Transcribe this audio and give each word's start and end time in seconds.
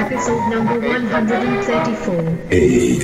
Episode 0.00 0.46
number 0.48 0.78
134. 0.78 2.14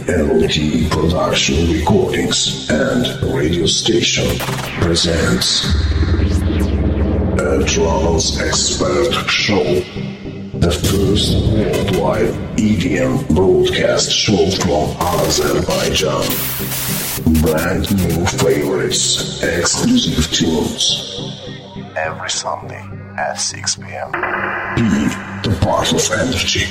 ALT 0.07 0.57
Production 0.93 1.73
Recordings 1.73 2.71
and 2.71 3.34
Radio 3.34 3.66
Station 3.66 4.39
presents 4.80 5.64
a 7.41 7.64
Trance 7.67 8.39
Expert 8.41 9.29
Show. 9.29 9.64
The 10.61 10.71
first 10.71 11.35
worldwide 11.53 12.33
EDM 12.57 13.27
broadcast 13.35 14.12
show 14.12 14.48
from 14.62 14.96
Azerbaijan. 15.01 16.27
Brand 17.43 17.91
new 17.96 18.25
favorites, 18.25 19.43
exclusive 19.43 20.30
tunes. 20.32 21.15
Every 21.96 22.29
Sunday 22.29 22.85
at 23.17 23.41
6 23.41 23.77
p.m. 23.77 24.13
Be 24.13 24.82
the 25.49 25.59
part 25.63 25.91
of 25.95 26.11
energy. 26.13 26.67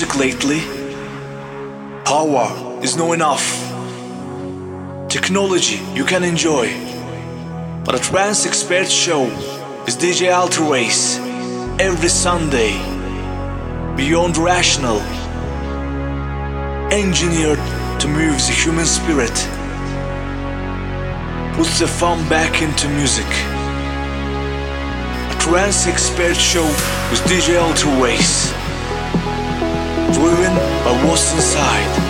Music 0.00 0.18
lately? 0.18 0.60
Power 2.06 2.80
is 2.82 2.96
not 2.96 3.12
enough. 3.12 3.44
Technology 5.10 5.78
you 5.94 6.06
can 6.06 6.24
enjoy, 6.24 6.72
but 7.84 7.94
a 7.94 7.98
trance 7.98 8.46
expert 8.46 8.88
show 8.88 9.24
is 9.86 9.96
DJ 9.96 10.32
Alterace 10.32 11.18
every 11.78 12.08
Sunday. 12.08 12.72
Beyond 13.94 14.38
rational, 14.38 15.00
engineered 16.90 17.60
to 18.00 18.08
move 18.08 18.38
the 18.46 18.56
human 18.56 18.86
spirit, 18.86 19.36
puts 21.56 21.78
the 21.78 21.86
fun 21.86 22.26
back 22.30 22.62
into 22.62 22.88
music. 22.88 23.30
A 25.30 25.38
trance 25.38 25.86
expert 25.86 26.36
show 26.36 26.64
with 27.10 27.20
DJ 27.24 27.60
Alterace, 27.60 28.59
driven 30.12 30.54
by 30.84 31.04
what's 31.06 31.32
inside. 31.34 32.09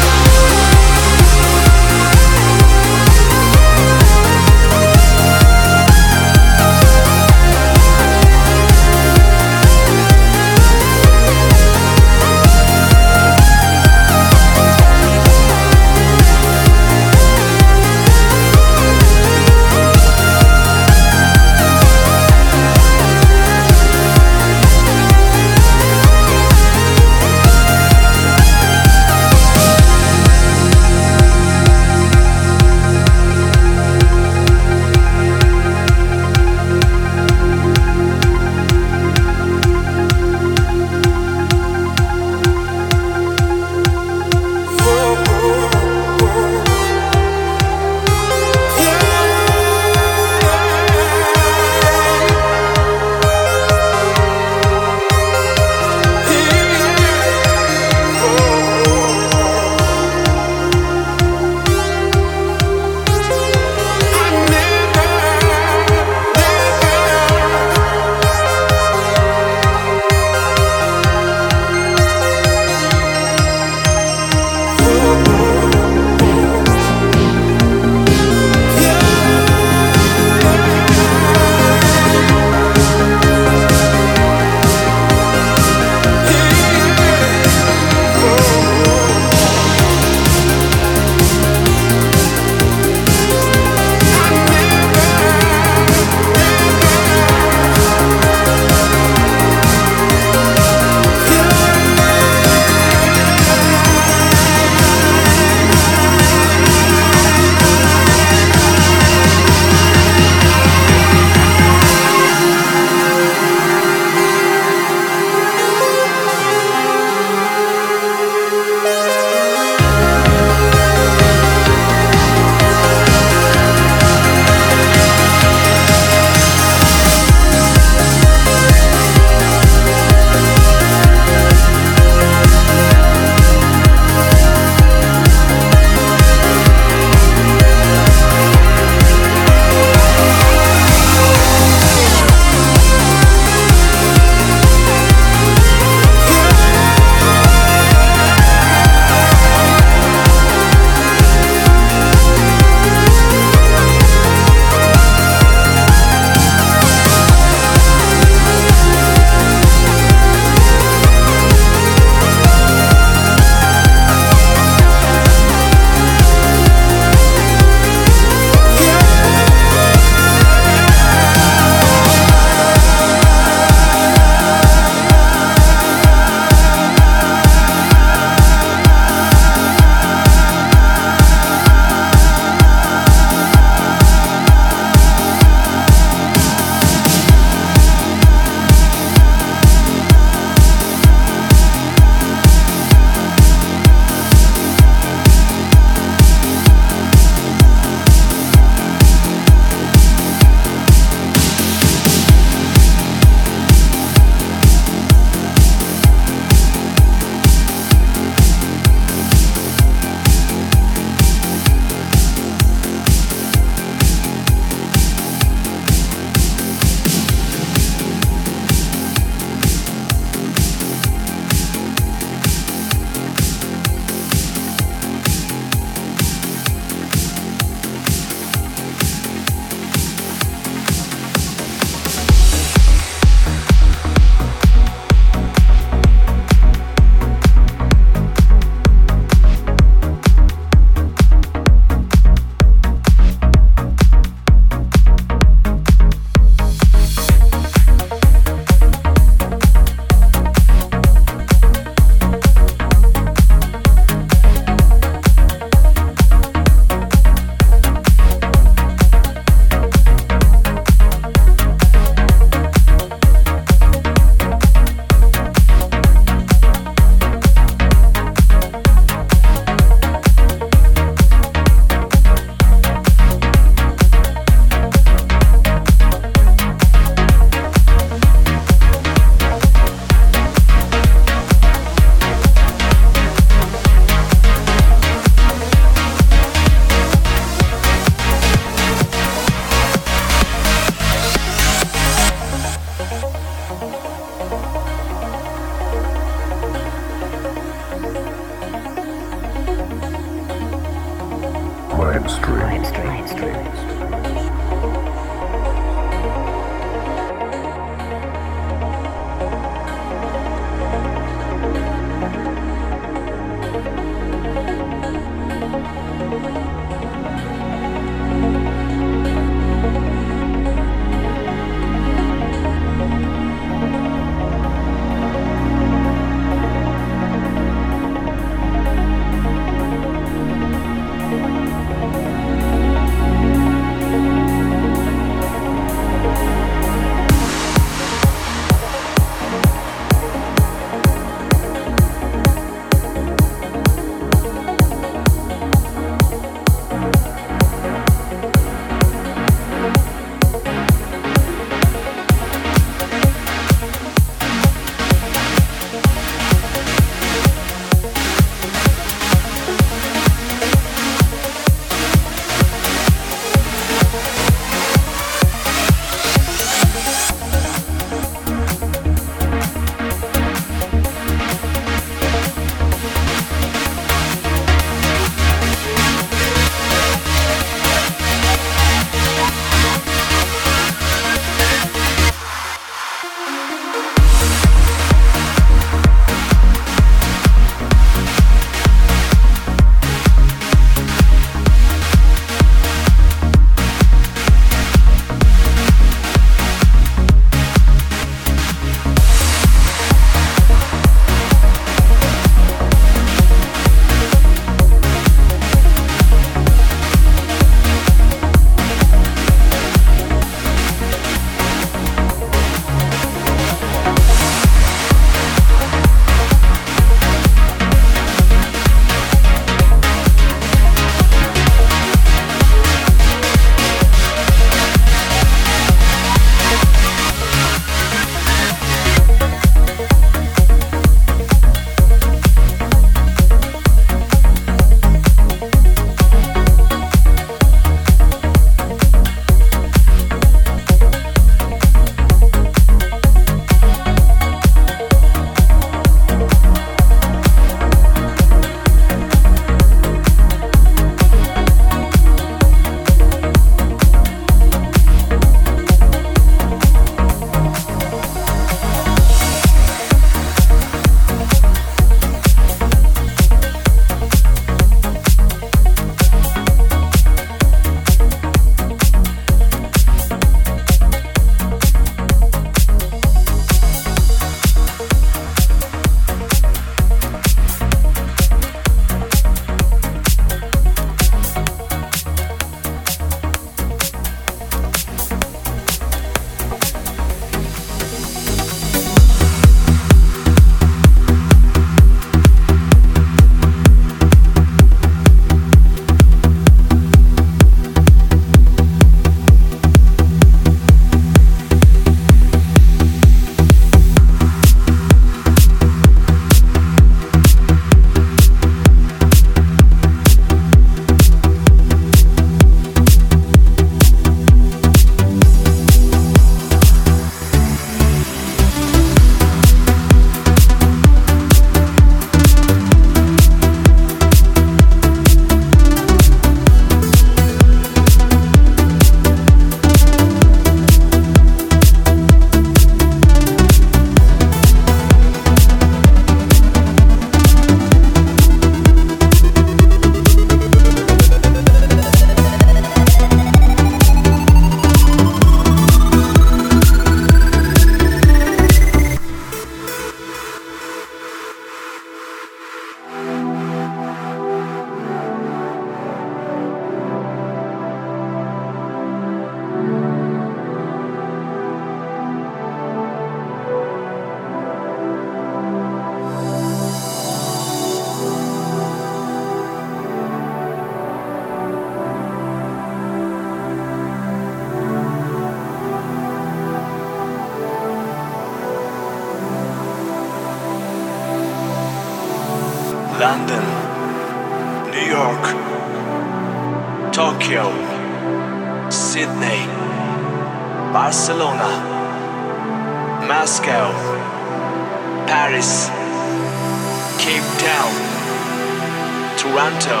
Toronto, 599.56 600.00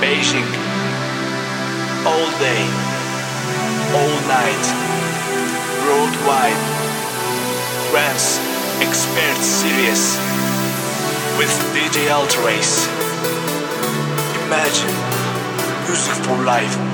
Beijing, 0.00 0.48
all 2.06 2.28
day, 2.38 2.64
all 3.92 4.14
night, 4.28 4.64
worldwide. 5.84 6.60
Trance 7.90 8.38
Expert 8.80 9.38
Series 9.42 10.16
with 11.38 11.52
DJ 11.74 12.08
Alterace. 12.10 12.88
Imagine 14.46 14.94
music 15.86 16.14
for 16.24 16.44
life. 16.44 16.93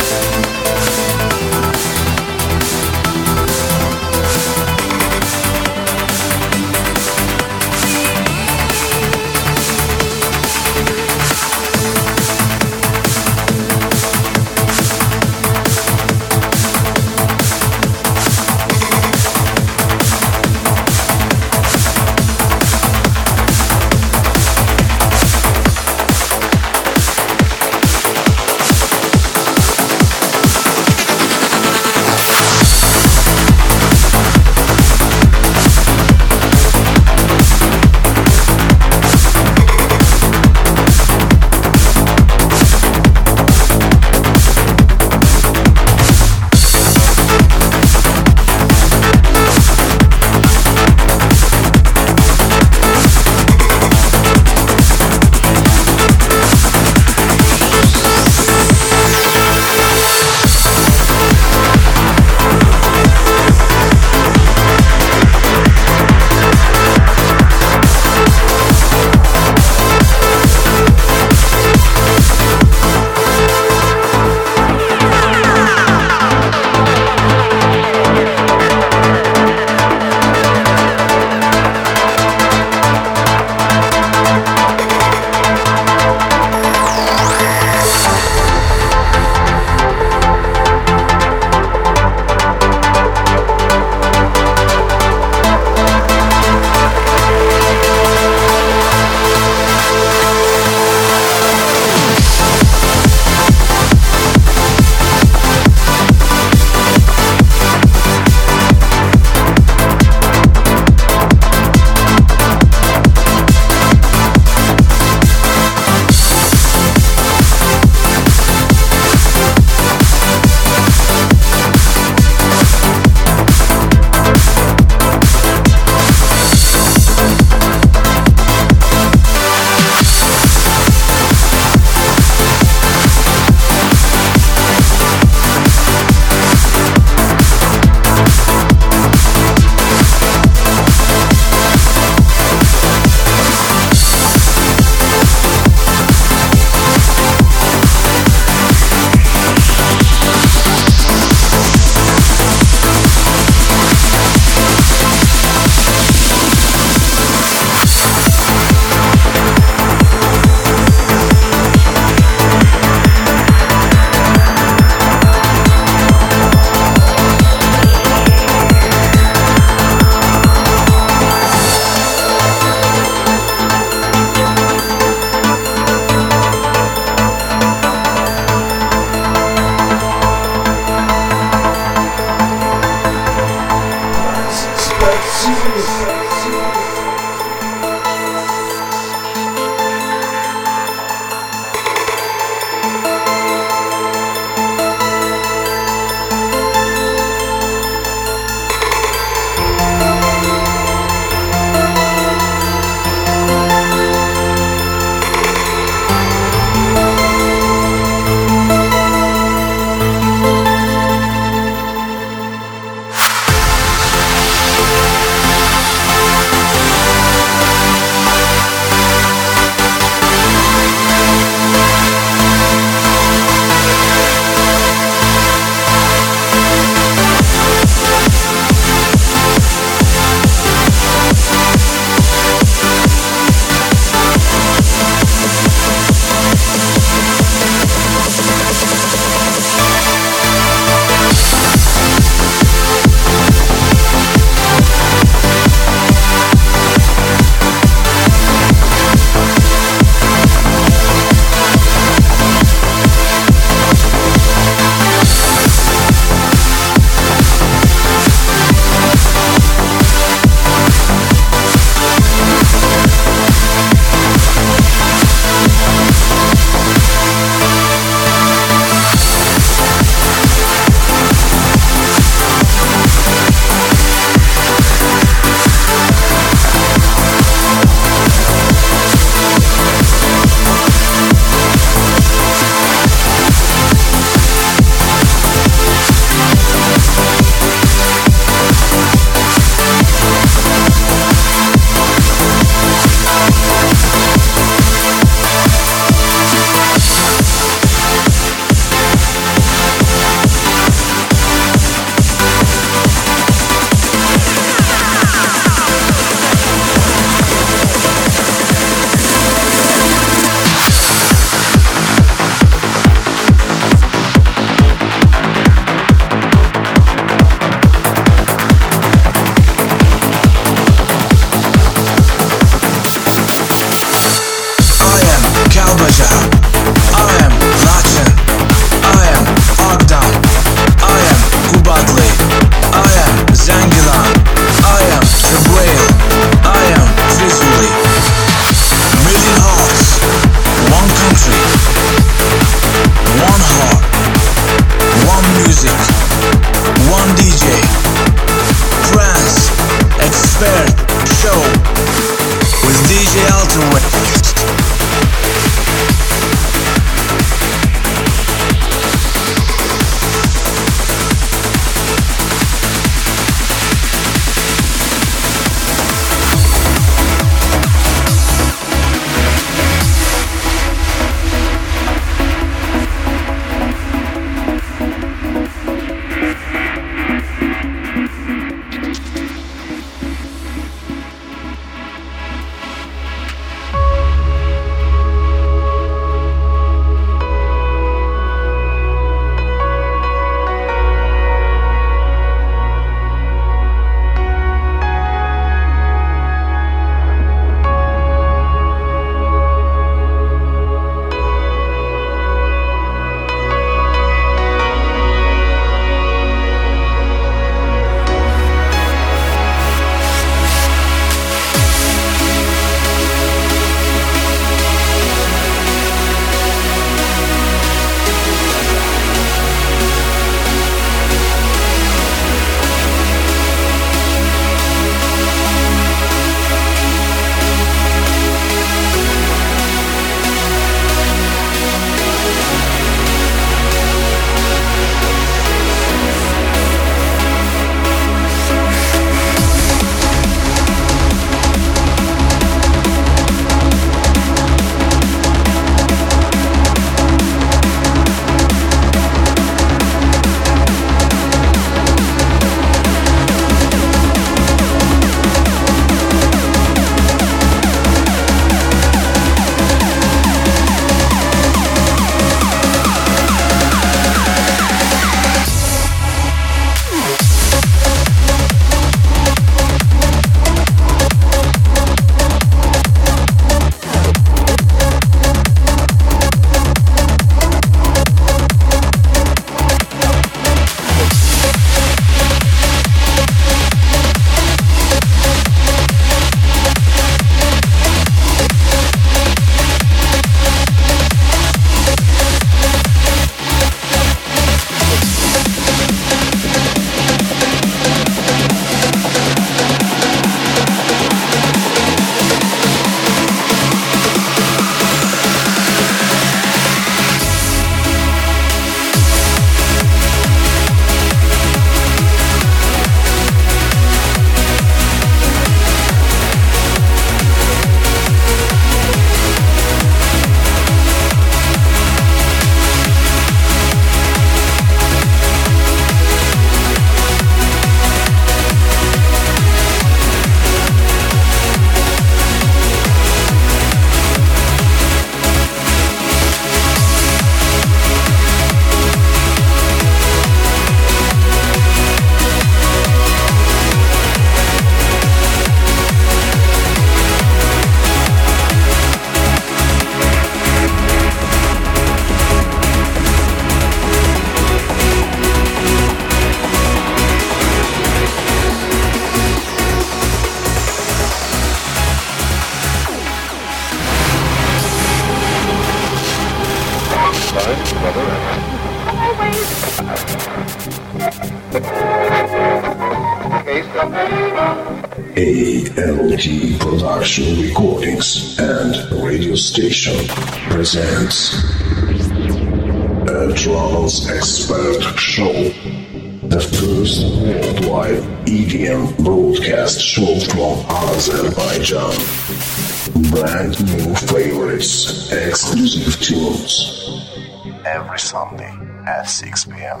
every 597.98 598.18
Sunday 598.18 598.72
at 599.06 599.24
6 599.24 599.64
p.m. 599.64 600.00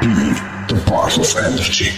Be 0.00 0.06
the 0.72 0.82
bottles 0.86 1.36
of 1.36 1.44
energy. 1.44 1.90